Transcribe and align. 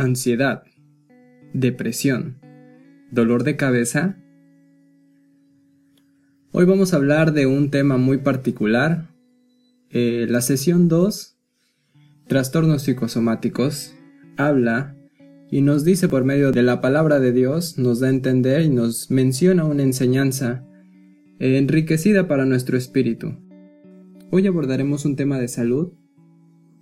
Ansiedad, 0.00 0.62
depresión, 1.52 2.38
dolor 3.10 3.44
de 3.44 3.56
cabeza 3.56 4.16
Hoy 6.52 6.64
vamos 6.64 6.94
a 6.94 6.96
hablar 6.96 7.34
de 7.34 7.44
un 7.44 7.70
tema 7.70 7.98
muy 7.98 8.16
particular. 8.16 9.10
Eh, 9.90 10.26
la 10.30 10.40
sesión 10.40 10.88
2, 10.88 11.36
Trastornos 12.28 12.84
psicosomáticos, 12.84 13.94
habla 14.38 14.96
y 15.50 15.60
nos 15.60 15.84
dice 15.84 16.08
por 16.08 16.24
medio 16.24 16.50
de 16.50 16.62
la 16.62 16.80
palabra 16.80 17.20
de 17.20 17.32
Dios, 17.32 17.76
nos 17.76 18.00
da 18.00 18.06
a 18.06 18.10
entender 18.10 18.62
y 18.62 18.70
nos 18.70 19.10
menciona 19.10 19.64
una 19.66 19.82
enseñanza 19.82 20.64
enriquecida 21.38 22.26
para 22.26 22.46
nuestro 22.46 22.78
espíritu. 22.78 23.34
Hoy 24.30 24.46
abordaremos 24.46 25.04
un 25.04 25.16
tema 25.16 25.38
de 25.38 25.48
salud, 25.48 25.92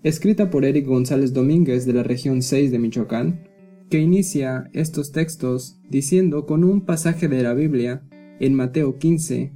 escrita 0.02 0.50
por 0.50 0.64
Eric 0.64 0.86
González 0.86 1.32
Domínguez 1.32 1.84
de 1.86 1.92
la 1.92 2.02
región 2.02 2.42
6 2.42 2.70
de 2.70 2.78
Michoacán, 2.78 3.48
que 3.90 3.98
inicia 3.98 4.70
estos 4.72 5.12
textos 5.12 5.80
diciendo 5.88 6.46
con 6.46 6.62
un 6.64 6.82
pasaje 6.82 7.28
de 7.28 7.42
la 7.42 7.54
Biblia 7.54 8.02
en 8.38 8.54
Mateo 8.54 8.98
15, 8.98 9.52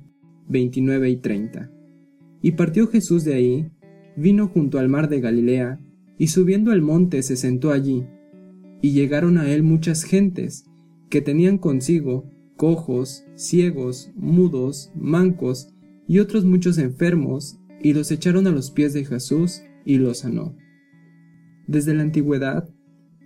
29 0.48 1.10
y 1.10 1.16
30. 1.16 1.70
Y 2.40 2.52
partió 2.52 2.88
Jesús 2.88 3.24
de 3.24 3.34
ahí, 3.34 3.70
vino 4.16 4.48
junto 4.48 4.78
al 4.78 4.88
mar 4.88 5.08
de 5.08 5.20
Galilea, 5.20 5.80
y 6.18 6.28
subiendo 6.28 6.72
el 6.72 6.82
monte 6.82 7.22
se 7.22 7.36
sentó 7.36 7.70
allí, 7.70 8.06
y 8.80 8.92
llegaron 8.92 9.38
a 9.38 9.50
él 9.50 9.62
muchas 9.62 10.02
gentes, 10.02 10.64
que 11.08 11.20
tenían 11.20 11.58
consigo 11.58 12.24
cojos, 12.56 13.24
ciegos, 13.34 14.10
mudos, 14.16 14.92
mancos, 14.94 15.74
y 16.08 16.18
otros 16.18 16.44
muchos 16.44 16.78
enfermos, 16.78 17.58
y 17.82 17.92
los 17.92 18.10
echaron 18.10 18.46
a 18.46 18.50
los 18.50 18.70
pies 18.70 18.92
de 18.92 19.04
Jesús, 19.04 19.62
y 19.84 19.98
los 19.98 20.18
sanó. 20.20 20.56
Desde 21.66 21.94
la 21.94 22.02
antigüedad, 22.02 22.68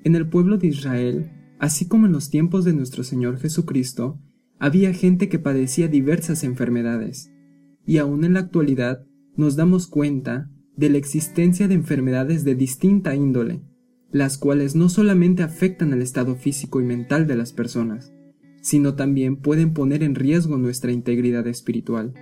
en 0.05 0.15
el 0.15 0.29
pueblo 0.29 0.59
de 0.59 0.69
Israel, 0.69 1.33
así 1.59 1.89
como 1.89 2.07
en 2.07 2.13
los 2.13 2.31
tiempos 2.31 2.65
de 2.65 2.73
nuestro 2.73 3.03
Señor 3.03 3.39
Jesucristo, 3.39 4.21
había 4.59 4.93
gente 4.93 5.29
que 5.29 5.39
padecía 5.39 5.89
diversas 5.89 6.45
enfermedades, 6.45 7.33
y 7.87 7.99
aún 7.99 8.25
en 8.25 8.35
la 8.35 8.41
actualidad 8.41 9.05
nos 9.37 9.57
damos 9.57 9.87
cuenta 9.87 10.51
de 10.77 10.91
la 10.91 10.99
existencia 10.99 11.69
de 11.69 11.75
enfermedades 11.75 12.45
de 12.45 12.55
distinta 12.55 13.15
índole, 13.15 13.63
las 14.11 14.39
cuales 14.39 14.75
no 14.77 14.89
solamente 14.89 15.43
afectan 15.43 15.93
al 15.93 16.03
estado 16.03 16.37
físico 16.37 16.81
y 16.81 16.85
mental 16.85 17.27
de 17.27 17.37
las 17.37 17.53
personas, 17.53 18.13
sino 18.61 18.95
también 18.95 19.37
pueden 19.37 19.73
poner 19.73 20.03
en 20.03 20.15
riesgo 20.15 20.57
nuestra 20.59 20.93
integridad 20.93 21.47
espiritual. 21.47 22.15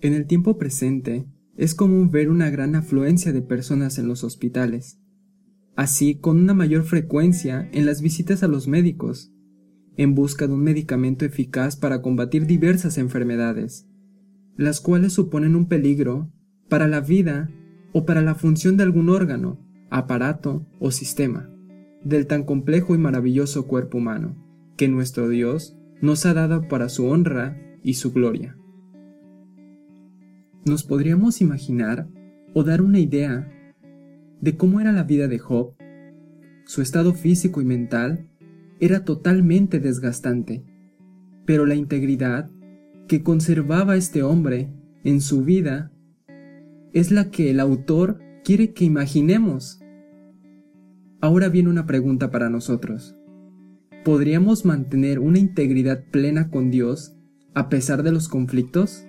En 0.00 0.14
el 0.14 0.26
tiempo 0.26 0.56
presente, 0.56 1.26
es 1.60 1.74
común 1.74 2.10
ver 2.10 2.30
una 2.30 2.48
gran 2.48 2.74
afluencia 2.74 3.34
de 3.34 3.42
personas 3.42 3.98
en 3.98 4.08
los 4.08 4.24
hospitales, 4.24 4.98
así 5.76 6.14
con 6.14 6.38
una 6.38 6.54
mayor 6.54 6.84
frecuencia 6.84 7.68
en 7.72 7.84
las 7.84 8.00
visitas 8.00 8.42
a 8.42 8.48
los 8.48 8.66
médicos, 8.66 9.30
en 9.98 10.14
busca 10.14 10.46
de 10.46 10.54
un 10.54 10.62
medicamento 10.62 11.26
eficaz 11.26 11.76
para 11.76 12.00
combatir 12.00 12.46
diversas 12.46 12.96
enfermedades, 12.96 13.86
las 14.56 14.80
cuales 14.80 15.12
suponen 15.12 15.54
un 15.54 15.68
peligro 15.68 16.32
para 16.70 16.88
la 16.88 17.02
vida 17.02 17.50
o 17.92 18.06
para 18.06 18.22
la 18.22 18.34
función 18.36 18.78
de 18.78 18.84
algún 18.84 19.10
órgano, 19.10 19.60
aparato 19.90 20.66
o 20.78 20.90
sistema 20.90 21.50
del 22.02 22.26
tan 22.26 22.44
complejo 22.44 22.94
y 22.94 22.98
maravilloso 22.98 23.66
cuerpo 23.66 23.98
humano 23.98 24.34
que 24.78 24.88
nuestro 24.88 25.28
Dios 25.28 25.76
nos 26.00 26.24
ha 26.24 26.32
dado 26.32 26.68
para 26.68 26.88
su 26.88 27.04
honra 27.04 27.60
y 27.82 27.94
su 27.94 28.14
gloria. 28.14 28.56
Nos 30.66 30.84
podríamos 30.84 31.40
imaginar 31.40 32.06
o 32.52 32.62
dar 32.64 32.82
una 32.82 32.98
idea 32.98 33.50
de 34.40 34.56
cómo 34.56 34.80
era 34.80 34.92
la 34.92 35.04
vida 35.04 35.26
de 35.26 35.38
Job, 35.38 35.74
su 36.64 36.82
estado 36.82 37.14
físico 37.14 37.60
y 37.60 37.64
mental 37.64 38.28
era 38.78 39.04
totalmente 39.04 39.80
desgastante, 39.80 40.64
pero 41.46 41.66
la 41.66 41.74
integridad 41.74 42.50
que 43.08 43.22
conservaba 43.22 43.96
este 43.96 44.22
hombre 44.22 44.68
en 45.02 45.20
su 45.20 45.44
vida 45.44 45.90
es 46.92 47.10
la 47.10 47.30
que 47.30 47.50
el 47.50 47.58
autor 47.58 48.20
quiere 48.44 48.72
que 48.72 48.84
imaginemos. 48.84 49.80
Ahora 51.20 51.48
viene 51.48 51.70
una 51.70 51.86
pregunta 51.86 52.30
para 52.30 52.50
nosotros. 52.50 53.16
¿Podríamos 54.04 54.64
mantener 54.64 55.18
una 55.18 55.38
integridad 55.38 56.04
plena 56.10 56.50
con 56.50 56.70
Dios 56.70 57.16
a 57.54 57.68
pesar 57.68 58.02
de 58.02 58.12
los 58.12 58.28
conflictos? 58.28 59.06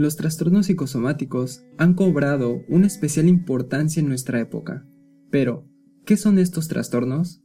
Los 0.00 0.16
trastornos 0.16 0.64
psicosomáticos 0.64 1.66
han 1.76 1.92
cobrado 1.92 2.62
una 2.68 2.86
especial 2.86 3.28
importancia 3.28 4.00
en 4.00 4.08
nuestra 4.08 4.40
época, 4.40 4.86
pero 5.30 5.68
¿Qué 6.06 6.16
son 6.16 6.38
estos 6.38 6.68
trastornos? 6.68 7.44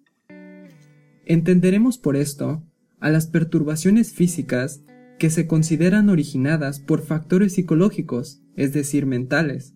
Entenderemos 1.26 1.98
por 1.98 2.16
esto 2.16 2.66
a 3.02 3.10
las 3.10 3.28
perturbaciones 3.28 4.14
físicas 4.14 4.86
que 5.20 5.30
se 5.30 5.48
consideran 5.48 6.08
originadas 6.08 6.80
por 6.80 7.02
factores 7.02 7.56
psicológicos, 7.56 8.42
es 8.56 8.72
decir, 8.72 9.06
mentales, 9.06 9.76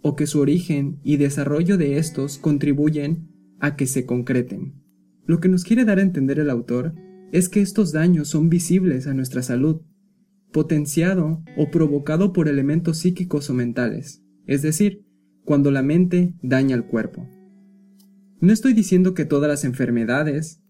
o 0.00 0.14
que 0.14 0.28
su 0.28 0.38
origen 0.38 1.00
y 1.02 1.16
desarrollo 1.16 1.76
de 1.76 1.98
estos 1.98 2.38
contribuyen 2.38 3.32
a 3.58 3.74
que 3.74 3.88
se 3.88 4.06
concreten. 4.06 4.80
Lo 5.24 5.40
que 5.40 5.48
nos 5.48 5.64
quiere 5.64 5.84
dar 5.84 5.98
a 5.98 6.02
entender 6.02 6.38
el 6.38 6.50
autor 6.50 6.94
es 7.32 7.48
que 7.48 7.62
estos 7.62 7.90
daños 7.90 8.28
son 8.28 8.48
visibles 8.48 9.08
a 9.08 9.12
nuestra 9.12 9.42
salud, 9.42 9.82
potenciado 10.52 11.42
o 11.56 11.70
provocado 11.70 12.32
por 12.32 12.48
elementos 12.48 12.98
psíquicos 12.98 13.50
o 13.50 13.54
mentales, 13.54 14.22
es 14.46 14.62
decir, 14.62 15.04
cuando 15.44 15.70
la 15.70 15.82
mente 15.82 16.34
daña 16.42 16.74
al 16.74 16.86
cuerpo. 16.86 17.28
No 18.40 18.52
estoy 18.52 18.74
diciendo 18.74 19.14
que 19.14 19.24
todas 19.24 19.48
las 19.48 19.64
enfermedades 19.64 20.62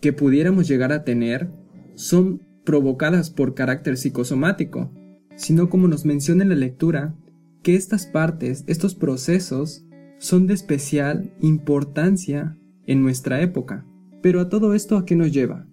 que 0.00 0.12
pudiéramos 0.12 0.66
llegar 0.66 0.92
a 0.92 1.04
tener 1.04 1.50
son 1.94 2.42
provocadas 2.64 3.30
por 3.30 3.54
carácter 3.54 3.96
psicosomático, 3.96 4.92
sino 5.36 5.70
como 5.70 5.88
nos 5.88 6.04
menciona 6.04 6.42
en 6.42 6.48
la 6.48 6.56
lectura, 6.56 7.14
que 7.62 7.76
estas 7.76 8.06
partes, 8.06 8.64
estos 8.66 8.94
procesos, 8.94 9.84
son 10.18 10.46
de 10.46 10.54
especial 10.54 11.34
importancia 11.40 12.56
en 12.86 13.02
nuestra 13.02 13.40
época. 13.40 13.86
Pero 14.20 14.40
a 14.40 14.48
todo 14.48 14.74
esto, 14.74 14.96
¿a 14.96 15.04
qué 15.04 15.16
nos 15.16 15.32
lleva? 15.32 15.66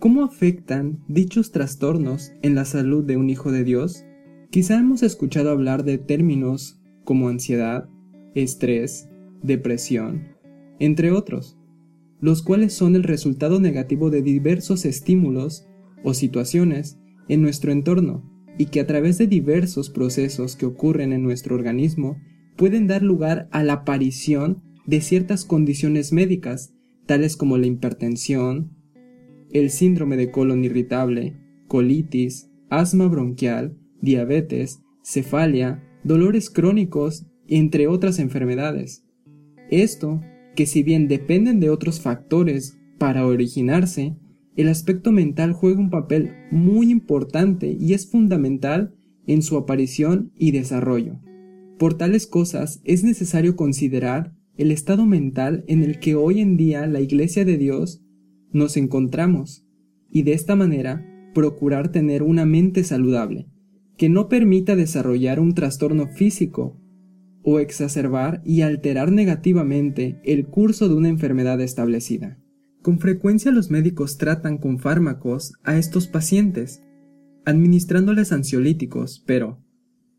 ¿Cómo 0.00 0.24
afectan 0.24 1.04
dichos 1.08 1.52
trastornos 1.52 2.32
en 2.40 2.54
la 2.54 2.64
salud 2.64 3.04
de 3.04 3.18
un 3.18 3.28
hijo 3.28 3.52
de 3.52 3.64
Dios? 3.64 4.06
Quizá 4.48 4.78
hemos 4.78 5.02
escuchado 5.02 5.50
hablar 5.50 5.84
de 5.84 5.98
términos 5.98 6.80
como 7.04 7.28
ansiedad, 7.28 7.86
estrés, 8.34 9.10
depresión, 9.42 10.28
entre 10.78 11.12
otros, 11.12 11.58
los 12.18 12.42
cuales 12.42 12.72
son 12.72 12.96
el 12.96 13.02
resultado 13.02 13.60
negativo 13.60 14.08
de 14.08 14.22
diversos 14.22 14.86
estímulos 14.86 15.66
o 16.02 16.14
situaciones 16.14 16.98
en 17.28 17.42
nuestro 17.42 17.70
entorno 17.70 18.24
y 18.56 18.66
que 18.66 18.80
a 18.80 18.86
través 18.86 19.18
de 19.18 19.26
diversos 19.26 19.90
procesos 19.90 20.56
que 20.56 20.64
ocurren 20.64 21.12
en 21.12 21.22
nuestro 21.22 21.54
organismo 21.54 22.16
pueden 22.56 22.86
dar 22.86 23.02
lugar 23.02 23.50
a 23.52 23.62
la 23.62 23.74
aparición 23.74 24.62
de 24.86 25.02
ciertas 25.02 25.44
condiciones 25.44 26.10
médicas, 26.10 26.72
tales 27.04 27.36
como 27.36 27.58
la 27.58 27.66
hipertensión, 27.66 28.79
el 29.52 29.70
síndrome 29.70 30.16
de 30.16 30.30
colon 30.30 30.64
irritable, 30.64 31.36
colitis, 31.66 32.50
asma 32.68 33.08
bronquial, 33.08 33.76
diabetes, 34.00 34.80
cefalia, 35.02 35.82
dolores 36.04 36.50
crónicos, 36.50 37.26
entre 37.48 37.86
otras 37.86 38.18
enfermedades. 38.18 39.04
Esto 39.70 40.20
que 40.54 40.66
si 40.66 40.82
bien 40.82 41.08
dependen 41.08 41.60
de 41.60 41.70
otros 41.70 42.00
factores 42.00 42.78
para 42.98 43.26
originarse, 43.26 44.16
el 44.56 44.68
aspecto 44.68 45.12
mental 45.12 45.52
juega 45.52 45.80
un 45.80 45.90
papel 45.90 46.32
muy 46.50 46.90
importante 46.90 47.76
y 47.78 47.94
es 47.94 48.10
fundamental 48.10 48.94
en 49.26 49.42
su 49.42 49.56
aparición 49.56 50.32
y 50.36 50.50
desarrollo. 50.50 51.20
Por 51.78 51.94
tales 51.94 52.26
cosas 52.26 52.80
es 52.84 53.04
necesario 53.04 53.56
considerar 53.56 54.34
el 54.56 54.70
estado 54.70 55.06
mental 55.06 55.64
en 55.66 55.82
el 55.82 55.98
que 55.98 56.14
hoy 56.14 56.40
en 56.40 56.56
día 56.56 56.86
la 56.86 57.00
Iglesia 57.00 57.44
de 57.44 57.56
Dios 57.56 58.02
nos 58.52 58.76
encontramos 58.76 59.64
y 60.10 60.22
de 60.22 60.32
esta 60.32 60.56
manera 60.56 61.06
procurar 61.34 61.92
tener 61.92 62.22
una 62.22 62.44
mente 62.46 62.84
saludable, 62.84 63.48
que 63.96 64.08
no 64.08 64.28
permita 64.28 64.76
desarrollar 64.76 65.40
un 65.40 65.54
trastorno 65.54 66.08
físico 66.08 66.80
o 67.42 67.58
exacerbar 67.58 68.42
y 68.44 68.62
alterar 68.62 69.12
negativamente 69.12 70.20
el 70.24 70.46
curso 70.46 70.88
de 70.88 70.94
una 70.94 71.08
enfermedad 71.08 71.60
establecida. 71.60 72.38
Con 72.82 72.98
frecuencia 72.98 73.52
los 73.52 73.70
médicos 73.70 74.16
tratan 74.16 74.58
con 74.58 74.78
fármacos 74.78 75.52
a 75.64 75.76
estos 75.76 76.06
pacientes, 76.06 76.82
administrándoles 77.44 78.32
ansiolíticos, 78.32 79.22
pero 79.26 79.62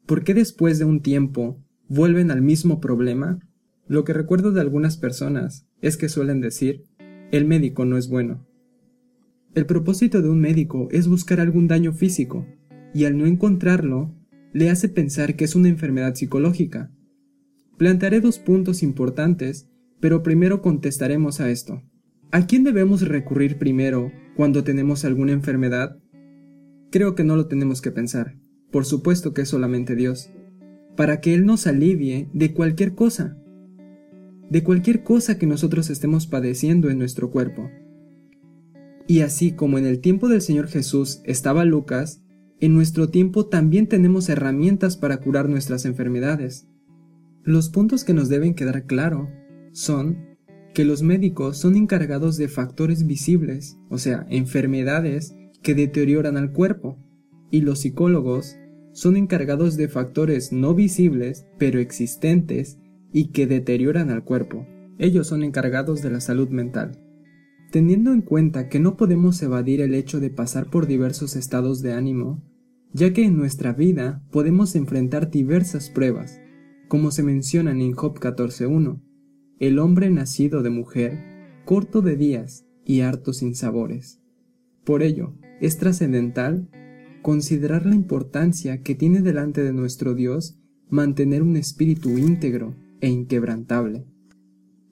¿por 0.05 0.23
qué 0.23 0.33
después 0.33 0.79
de 0.79 0.85
un 0.85 1.01
tiempo 1.01 1.63
vuelven 1.87 2.31
al 2.31 2.41
mismo 2.41 2.79
problema? 2.79 3.39
Lo 3.87 4.03
que 4.03 4.13
recuerdo 4.13 4.51
de 4.51 4.61
algunas 4.61 4.97
personas 4.97 5.67
es 5.81 5.97
que 5.97 6.07
suelen 6.07 6.39
decir, 6.39 6.83
el 7.31 7.45
médico 7.45 7.85
no 7.85 7.97
es 7.97 8.09
bueno. 8.09 8.45
El 9.55 9.65
propósito 9.65 10.21
de 10.21 10.29
un 10.29 10.39
médico 10.39 10.87
es 10.91 11.07
buscar 11.07 11.39
algún 11.39 11.67
daño 11.67 11.93
físico, 11.93 12.45
y 12.93 13.05
al 13.05 13.17
no 13.17 13.25
encontrarlo, 13.25 14.13
le 14.53 14.69
hace 14.69 14.89
pensar 14.89 15.35
que 15.35 15.45
es 15.45 15.55
una 15.55 15.69
enfermedad 15.69 16.13
psicológica. 16.15 16.91
Plantearé 17.77 18.19
dos 18.21 18.37
puntos 18.37 18.83
importantes, 18.83 19.69
pero 19.99 20.23
primero 20.23 20.61
contestaremos 20.61 21.39
a 21.39 21.49
esto. 21.49 21.81
¿A 22.31 22.45
quién 22.47 22.63
debemos 22.63 23.07
recurrir 23.07 23.57
primero 23.57 24.11
cuando 24.35 24.63
tenemos 24.63 25.05
alguna 25.05 25.31
enfermedad? 25.31 25.97
Creo 26.91 27.15
que 27.15 27.23
no 27.23 27.35
lo 27.35 27.47
tenemos 27.47 27.81
que 27.81 27.91
pensar. 27.91 28.37
Por 28.71 28.85
supuesto 28.85 29.33
que 29.33 29.41
es 29.43 29.49
solamente 29.49 29.95
Dios. 29.95 30.31
Para 30.95 31.21
que 31.21 31.33
Él 31.33 31.45
nos 31.45 31.67
alivie 31.67 32.29
de 32.33 32.53
cualquier 32.53 32.93
cosa. 32.93 33.40
De 34.51 34.65
cualquier 34.65 35.01
cosa 35.01 35.37
que 35.37 35.47
nosotros 35.47 35.89
estemos 35.89 36.27
padeciendo 36.27 36.89
en 36.89 36.97
nuestro 36.99 37.31
cuerpo. 37.31 37.71
Y 39.07 39.21
así 39.21 39.53
como 39.53 39.77
en 39.77 39.85
el 39.85 40.01
tiempo 40.01 40.27
del 40.27 40.41
Señor 40.41 40.67
Jesús 40.67 41.21
estaba 41.23 41.63
Lucas, 41.63 42.21
en 42.59 42.73
nuestro 42.73 43.07
tiempo 43.07 43.45
también 43.45 43.87
tenemos 43.87 44.27
herramientas 44.27 44.97
para 44.97 45.21
curar 45.21 45.47
nuestras 45.47 45.85
enfermedades. 45.85 46.67
Los 47.43 47.69
puntos 47.69 48.03
que 48.03 48.13
nos 48.13 48.27
deben 48.27 48.53
quedar 48.53 48.85
claro 48.87 49.29
son 49.71 50.17
que 50.73 50.83
los 50.83 51.01
médicos 51.01 51.55
son 51.55 51.77
encargados 51.77 52.35
de 52.35 52.49
factores 52.49 53.07
visibles, 53.07 53.77
o 53.89 53.97
sea, 53.99 54.25
enfermedades 54.29 55.33
que 55.63 55.75
deterioran 55.75 56.35
al 56.35 56.51
cuerpo, 56.51 56.97
y 57.51 57.61
los 57.61 57.79
psicólogos 57.79 58.57
son 58.91 59.15
encargados 59.15 59.77
de 59.77 59.87
factores 59.87 60.51
no 60.51 60.75
visibles, 60.75 61.45
pero 61.57 61.79
existentes, 61.79 62.79
y 63.11 63.31
que 63.31 63.47
deterioran 63.47 64.09
al 64.09 64.23
cuerpo. 64.23 64.65
Ellos 64.97 65.27
son 65.27 65.43
encargados 65.43 66.01
de 66.01 66.11
la 66.11 66.21
salud 66.21 66.49
mental. 66.49 66.99
Teniendo 67.71 68.13
en 68.13 68.21
cuenta 68.21 68.69
que 68.69 68.79
no 68.79 68.97
podemos 68.97 69.41
evadir 69.41 69.81
el 69.81 69.93
hecho 69.93 70.19
de 70.19 70.29
pasar 70.29 70.69
por 70.69 70.87
diversos 70.87 71.35
estados 71.35 71.81
de 71.81 71.93
ánimo, 71.93 72.43
ya 72.93 73.13
que 73.13 73.23
en 73.23 73.37
nuestra 73.37 73.73
vida 73.73 74.21
podemos 74.31 74.75
enfrentar 74.75 75.31
diversas 75.31 75.89
pruebas, 75.89 76.39
como 76.87 77.11
se 77.11 77.23
mencionan 77.23 77.81
en 77.81 77.93
Job 77.93 78.19
14.1, 78.19 79.01
el 79.59 79.79
hombre 79.79 80.09
nacido 80.09 80.61
de 80.61 80.69
mujer, 80.69 81.19
corto 81.65 82.01
de 82.01 82.17
días 82.17 82.65
y 82.85 83.01
harto 83.01 83.31
sin 83.31 83.55
sabores. 83.55 84.19
Por 84.83 85.03
ello, 85.03 85.33
es 85.61 85.77
trascendental 85.77 86.69
considerar 87.21 87.85
la 87.85 87.95
importancia 87.95 88.81
que 88.81 88.95
tiene 88.95 89.21
delante 89.21 89.63
de 89.63 89.71
nuestro 89.71 90.15
Dios 90.15 90.57
mantener 90.89 91.43
un 91.43 91.55
espíritu 91.55 92.17
íntegro 92.17 92.75
e 93.01 93.09
inquebrantable. 93.09 94.05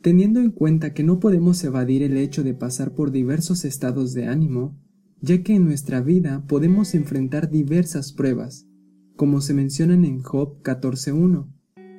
Teniendo 0.01 0.39
en 0.39 0.51
cuenta 0.51 0.93
que 0.93 1.03
no 1.03 1.19
podemos 1.19 1.63
evadir 1.63 2.03
el 2.03 2.17
hecho 2.17 2.43
de 2.43 2.53
pasar 2.53 2.93
por 2.93 3.11
diversos 3.11 3.65
estados 3.65 4.13
de 4.13 4.27
ánimo, 4.27 4.77
ya 5.21 5.43
que 5.43 5.55
en 5.55 5.65
nuestra 5.65 6.01
vida 6.01 6.45
podemos 6.47 6.95
enfrentar 6.95 7.49
diversas 7.49 8.13
pruebas, 8.13 8.67
como 9.15 9.41
se 9.41 9.53
mencionan 9.53 10.05
en 10.05 10.21
Job 10.21 10.61
14.1, 10.63 11.51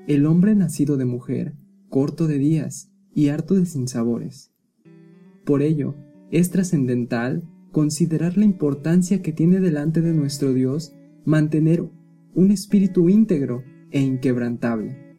el 0.07 0.27
hombre 0.27 0.55
nacido 0.55 0.97
de 0.97 1.05
mujer 1.05 1.55
corto 1.91 2.29
de 2.29 2.39
días 2.39 2.91
y 3.13 3.29
harto 3.29 3.55
de 3.57 3.67
sinsabores. 3.67 4.53
Por 5.45 5.61
ello, 5.61 5.97
es 6.31 6.51
trascendental 6.51 7.43
considerar 7.73 8.39
la 8.39 8.45
importancia 8.45 9.21
que 9.21 9.33
tiene 9.33 9.61
delante 9.61 10.01
de 10.01 10.15
nuestro 10.15 10.55
Dios 10.55 10.95
mantener 11.25 11.85
un 12.35 12.51
espíritu 12.53 13.09
íntegro 13.09 13.65
e 13.91 14.01
inquebrantable. 14.01 15.10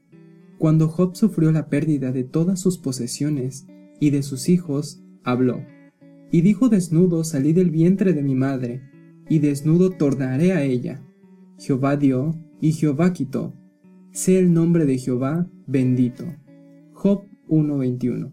Cuando 0.62 0.90
Job 0.90 1.16
sufrió 1.16 1.52
la 1.52 1.70
pérdida 1.70 2.12
de 2.12 2.24
todas 2.24 2.60
sus 2.60 2.78
posesiones 2.78 3.66
y 4.00 4.12
de 4.12 4.22
sus 4.22 4.48
hijos, 4.48 5.02
habló, 5.24 5.66
y 6.30 6.42
dijo 6.42 6.70
desnudo 6.70 7.24
salí 7.24 7.52
del 7.52 7.72
vientre 7.72 8.14
de 8.14 8.22
mi 8.22 8.36
madre, 8.36 8.84
y 9.28 9.40
desnudo 9.40 9.90
tornaré 9.90 10.54
a 10.54 10.62
ella. 10.62 11.02
Jehová 11.58 11.98
dio 11.98 12.36
y 12.60 12.74
Jehová 12.74 13.12
quitó. 13.12 13.56
Sea 14.12 14.38
el 14.38 14.54
nombre 14.54 14.86
de 14.86 15.00
Jehová 15.00 15.50
bendito. 15.66 16.26
Job 16.94 17.24
1.21. 17.50 18.32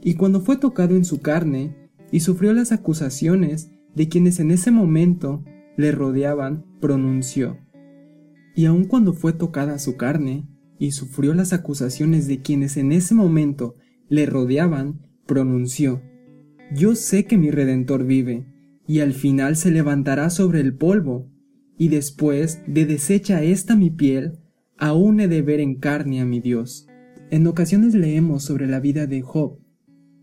Y 0.00 0.14
cuando 0.14 0.40
fue 0.40 0.58
tocado 0.58 0.94
en 0.94 1.04
su 1.04 1.20
carne 1.22 1.74
y 2.12 2.20
sufrió 2.20 2.52
las 2.52 2.70
acusaciones 2.70 3.72
de 3.96 4.08
quienes 4.08 4.38
en 4.38 4.52
ese 4.52 4.70
momento 4.70 5.42
le 5.76 5.90
rodeaban, 5.90 6.64
pronunció. 6.80 7.58
Y 8.54 8.66
aun 8.66 8.84
cuando 8.84 9.12
fue 9.12 9.32
tocada 9.32 9.80
su 9.80 9.96
carne 9.96 10.46
y 10.78 10.92
sufrió 10.92 11.34
las 11.34 11.52
acusaciones 11.52 12.26
de 12.26 12.40
quienes 12.40 12.76
en 12.76 12.92
ese 12.92 13.14
momento 13.14 13.74
le 14.08 14.26
rodeaban, 14.26 15.00
pronunció. 15.26 16.02
Yo 16.74 16.94
sé 16.94 17.24
que 17.24 17.38
mi 17.38 17.50
Redentor 17.50 18.04
vive, 18.04 18.46
y 18.86 19.00
al 19.00 19.12
final 19.12 19.56
se 19.56 19.70
levantará 19.70 20.30
sobre 20.30 20.60
el 20.60 20.74
polvo, 20.74 21.30
y 21.76 21.88
después 21.88 22.60
de 22.66 22.86
deshecha 22.86 23.42
esta 23.42 23.76
mi 23.76 23.90
piel, 23.90 24.38
aún 24.78 25.20
he 25.20 25.28
de 25.28 25.42
ver 25.42 25.60
en 25.60 25.76
carne 25.76 26.20
a 26.20 26.24
mi 26.24 26.40
Dios. 26.40 26.86
En 27.30 27.46
ocasiones 27.46 27.94
leemos 27.94 28.44
sobre 28.44 28.66
la 28.66 28.80
vida 28.80 29.06
de 29.06 29.20
Job 29.20 29.58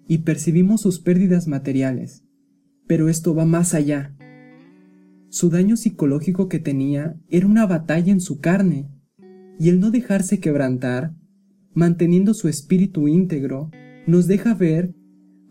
y 0.08 0.20
percibimos 0.20 0.82
sus 0.82 1.00
pérdidas 1.00 1.48
materiales, 1.48 2.24
pero 2.88 3.10
esto 3.10 3.36
va 3.36 3.46
más 3.46 3.74
allá. 3.74 4.16
Su 5.30 5.50
daño 5.50 5.78
psicológico 5.78 6.48
que 6.48 6.60
tenía 6.60 7.20
era 7.30 7.46
una 7.46 7.66
batalla 7.66 8.12
en 8.12 8.22
su 8.22 8.40
carne, 8.40 8.90
y 9.60 9.70
el 9.70 9.80
no 9.80 9.92
dejarse 9.92 10.40
quebrantar, 10.40 11.14
manteniendo 11.74 12.34
su 12.34 12.48
espíritu 12.48 13.08
íntegro, 13.08 13.72
nos 14.08 14.28
deja 14.28 14.54
ver 14.54 14.96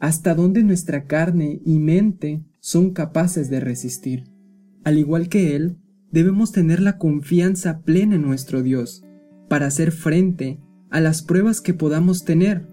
hasta 0.00 0.34
dónde 0.34 0.62
nuestra 0.62 1.06
carne 1.06 1.60
y 1.64 1.78
mente 1.78 2.44
son 2.60 2.90
capaces 2.90 3.50
de 3.50 3.60
resistir. 3.60 4.24
Al 4.84 4.98
igual 4.98 5.28
que 5.28 5.56
Él, 5.56 5.78
debemos 6.10 6.52
tener 6.52 6.80
la 6.80 6.98
confianza 6.98 7.80
plena 7.82 8.16
en 8.16 8.22
nuestro 8.22 8.62
Dios 8.62 9.04
para 9.48 9.66
hacer 9.66 9.92
frente 9.92 10.60
a 10.90 11.00
las 11.00 11.22
pruebas 11.22 11.60
que 11.60 11.74
podamos 11.74 12.24
tener 12.24 12.68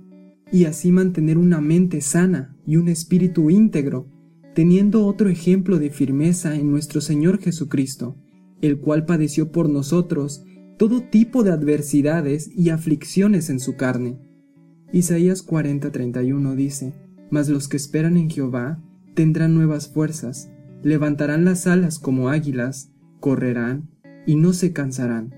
y 0.52 0.66
así 0.66 0.92
mantener 0.92 1.38
una 1.38 1.62
mente 1.62 2.02
sana 2.02 2.56
y 2.66 2.76
un 2.76 2.90
espíritu 2.90 3.50
íntegro, 3.50 4.10
teniendo 4.54 5.06
otro 5.06 5.30
ejemplo 5.30 5.80
de 5.80 5.90
firmeza 5.90 6.56
en 6.56 6.70
nuestro 6.70 7.02
Señor 7.02 7.40
Jesucristo, 7.40 8.18
el 8.62 8.80
cual 8.80 9.06
padeció 9.06 9.52
por 9.52 9.70
nosotros 9.70 10.44
todo 10.78 11.02
tipo 11.02 11.44
de 11.44 11.52
adversidades 11.52 12.50
y 12.56 12.70
aflicciones 12.70 13.50
en 13.50 13.60
su 13.60 13.76
carne. 13.76 14.20
Isaías 14.92 15.46
40:31 15.46 16.56
dice, 16.56 16.94
Mas 17.30 17.50
los 17.50 17.68
que 17.68 17.78
esperan 17.78 18.18
en 18.18 18.30
Jehová 18.30 18.84
tendrán 19.14 19.54
nuevas 19.54 19.88
fuerzas, 19.88 20.52
levantarán 20.84 21.46
las 21.46 21.68
alas 21.68 22.00
como 22.00 22.30
águilas, 22.30 22.92
correrán 23.20 23.90
y 24.26 24.36
no 24.36 24.54
se 24.54 24.74
cansarán, 24.74 25.34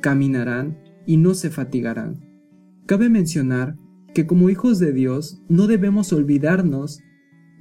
caminarán 0.00 0.78
y 1.06 1.16
no 1.16 1.34
se 1.34 1.50
fatigarán. 1.50 2.24
Cabe 2.86 3.08
mencionar 3.08 3.76
que 4.14 4.26
como 4.26 4.50
hijos 4.50 4.78
de 4.78 4.92
Dios 4.92 5.42
no 5.48 5.66
debemos 5.66 6.12
olvidarnos 6.12 7.00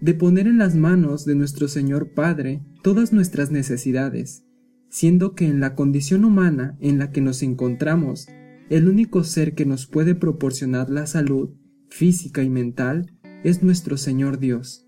de 0.01 0.13
poner 0.13 0.47
en 0.47 0.57
las 0.57 0.75
manos 0.75 1.25
de 1.25 1.35
nuestro 1.35 1.67
Señor 1.67 2.13
Padre 2.13 2.61
todas 2.83 3.13
nuestras 3.13 3.51
necesidades, 3.51 4.45
siendo 4.93 5.33
que 5.33 5.47
en 5.47 5.59
la 5.59 5.73
condición 5.73 6.23
humana 6.23 6.77
en 6.79 6.99
la 6.99 7.09
que 7.09 7.19
nos 7.19 7.41
encontramos, 7.41 8.27
el 8.69 8.87
único 8.87 9.23
ser 9.23 9.55
que 9.55 9.65
nos 9.65 9.87
puede 9.87 10.13
proporcionar 10.13 10.91
la 10.91 11.07
salud 11.07 11.49
física 11.89 12.43
y 12.43 12.51
mental 12.51 13.11
es 13.43 13.63
nuestro 13.63 13.97
Señor 13.97 14.37
Dios, 14.37 14.87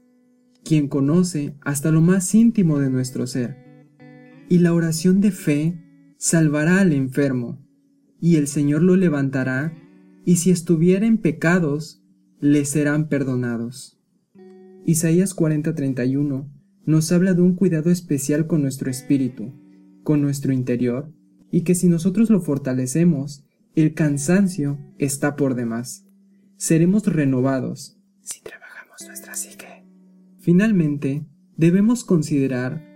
quien 0.64 0.90
conoce 0.90 1.58
hasta 1.62 1.90
lo 1.90 2.02
más 2.02 2.36
íntimo 2.36 2.78
de 2.78 2.92
nuestro 2.92 3.26
ser. 3.26 3.58
Y 4.48 4.60
la 4.60 4.76
oración 4.76 5.22
de 5.22 5.32
fe 5.32 5.84
salvará 6.20 6.82
al 6.82 6.94
enfermo, 6.94 7.66
y 8.22 8.36
el 8.36 8.46
Señor 8.46 8.84
lo 8.84 8.96
levantará, 8.96 9.74
y 10.24 10.36
si 10.36 10.52
estuviera 10.52 11.08
en 11.08 11.18
pecados, 11.18 12.04
le 12.40 12.64
serán 12.66 13.10
perdonados. 13.10 14.00
Isaías 14.86 15.36
40:31 15.36 16.48
nos 16.86 17.12
habla 17.12 17.34
de 17.34 17.42
un 17.42 17.56
cuidado 17.56 17.90
especial 17.90 18.46
con 18.46 18.62
nuestro 18.62 18.92
espíritu, 18.92 19.65
con 20.06 20.22
nuestro 20.22 20.54
interior, 20.54 21.12
y 21.52 21.62
que 21.62 21.76
si 21.76 21.90
nosotros 21.90 22.30
lo 22.30 22.40
fortalecemos, 22.40 23.44
el 23.76 23.94
cansancio 23.94 24.80
está 25.00 25.36
por 25.36 25.56
demás. 25.56 26.08
Seremos 26.56 27.06
renovados 27.08 28.00
si 28.22 28.42
trabajamos 28.42 29.06
nuestra 29.06 29.34
psique. 29.34 29.84
Finalmente, 30.40 31.26
debemos 31.58 32.06
considerar 32.06 32.88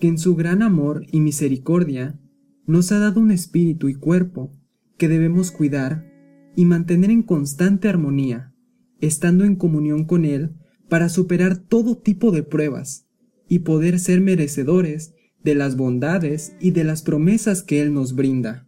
que 0.00 0.06
en 0.08 0.18
su 0.18 0.36
gran 0.36 0.62
amor 0.62 1.04
y 1.10 1.20
misericordia 1.20 2.18
nos 2.64 2.92
ha 2.92 2.98
dado 2.98 3.20
un 3.20 3.32
espíritu 3.32 3.88
y 3.88 3.94
cuerpo 3.94 4.52
que 4.96 5.08
debemos 5.08 5.50
cuidar 5.50 6.10
y 6.54 6.64
mantener 6.64 7.10
en 7.10 7.24
constante 7.24 7.88
armonía, 7.88 8.54
estando 9.00 9.44
en 9.44 9.56
comunión 9.56 10.04
con 10.04 10.24
Él 10.24 10.54
para 10.88 11.08
superar 11.08 11.56
todo 11.56 11.98
tipo 11.98 12.30
de 12.30 12.44
pruebas 12.44 13.08
y 13.48 13.60
poder 13.60 13.98
ser 13.98 14.20
merecedores 14.20 15.14
de 15.44 15.54
las 15.54 15.76
bondades 15.76 16.54
y 16.60 16.70
de 16.70 16.84
las 16.84 17.02
promesas 17.02 17.62
que 17.62 17.82
Él 17.82 17.92
nos 17.92 18.14
brinda, 18.14 18.66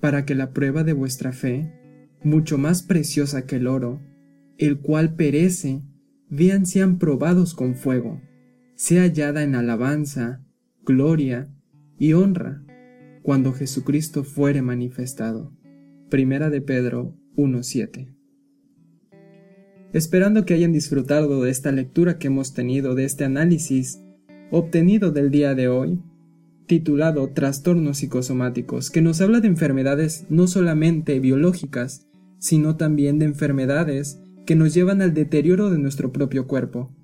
para 0.00 0.24
que 0.24 0.34
la 0.34 0.52
prueba 0.52 0.84
de 0.84 0.92
vuestra 0.92 1.32
fe, 1.32 1.72
mucho 2.22 2.58
más 2.58 2.82
preciosa 2.82 3.46
que 3.46 3.56
el 3.56 3.66
oro, 3.66 4.00
el 4.58 4.80
cual 4.80 5.14
perece, 5.14 5.82
vean 6.28 6.66
sean 6.66 6.98
probados 6.98 7.54
con 7.54 7.74
fuego, 7.74 8.20
sea 8.74 9.02
hallada 9.02 9.42
en 9.42 9.54
alabanza, 9.54 10.44
gloria 10.84 11.48
y 11.98 12.12
honra, 12.12 12.64
cuando 13.22 13.52
Jesucristo 13.52 14.24
fuere 14.24 14.62
manifestado. 14.62 15.52
Primera 16.10 16.50
de 16.50 16.60
Pedro 16.60 17.16
1.7. 17.36 18.14
Esperando 19.92 20.44
que 20.44 20.54
hayan 20.54 20.72
disfrutado 20.72 21.42
de 21.42 21.50
esta 21.50 21.70
lectura 21.70 22.18
que 22.18 22.28
hemos 22.28 22.54
tenido, 22.54 22.94
de 22.94 23.04
este 23.04 23.24
análisis 23.24 24.02
obtenido 24.52 25.12
del 25.12 25.30
día 25.30 25.54
de 25.54 25.68
hoy, 25.68 25.98
titulado 26.66 27.28
Trastornos 27.30 27.98
psicosomáticos, 27.98 28.90
que 28.90 29.00
nos 29.00 29.22
habla 29.22 29.40
de 29.40 29.48
enfermedades 29.48 30.26
no 30.28 30.46
solamente 30.46 31.18
biológicas, 31.20 32.06
sino 32.38 32.76
también 32.76 33.18
de 33.18 33.24
enfermedades 33.24 34.20
que 34.44 34.54
nos 34.54 34.74
llevan 34.74 35.00
al 35.00 35.14
deterioro 35.14 35.70
de 35.70 35.78
nuestro 35.78 36.12
propio 36.12 36.46
cuerpo. 36.46 36.94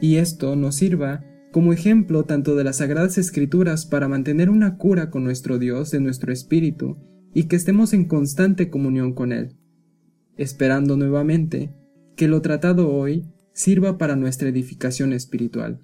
Y 0.00 0.16
esto 0.16 0.56
nos 0.56 0.76
sirva 0.76 1.22
como 1.52 1.74
ejemplo 1.74 2.24
tanto 2.24 2.56
de 2.56 2.64
las 2.64 2.78
Sagradas 2.78 3.18
Escrituras 3.18 3.84
para 3.84 4.08
mantener 4.08 4.48
una 4.48 4.78
cura 4.78 5.10
con 5.10 5.24
nuestro 5.24 5.58
Dios 5.58 5.90
de 5.90 6.00
nuestro 6.00 6.32
espíritu 6.32 6.96
y 7.34 7.44
que 7.44 7.56
estemos 7.56 7.92
en 7.92 8.06
constante 8.06 8.70
comunión 8.70 9.12
con 9.12 9.30
Él, 9.32 9.56
esperando 10.38 10.96
nuevamente 10.96 11.74
que 12.16 12.28
lo 12.28 12.40
tratado 12.40 12.90
hoy 12.90 13.24
sirva 13.52 13.98
para 13.98 14.16
nuestra 14.16 14.48
edificación 14.48 15.12
espiritual. 15.12 15.80